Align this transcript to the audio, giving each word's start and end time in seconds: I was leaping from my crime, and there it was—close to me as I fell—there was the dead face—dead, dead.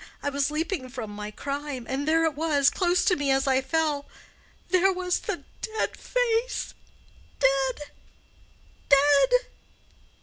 I 0.23 0.31
was 0.31 0.49
leaping 0.49 0.89
from 0.89 1.11
my 1.11 1.29
crime, 1.29 1.85
and 1.87 2.07
there 2.07 2.23
it 2.25 2.33
was—close 2.35 3.05
to 3.05 3.15
me 3.15 3.29
as 3.29 3.45
I 3.45 3.61
fell—there 3.61 4.91
was 4.91 5.19
the 5.19 5.43
dead 5.61 5.95
face—dead, 5.95 6.73
dead. 8.89 9.29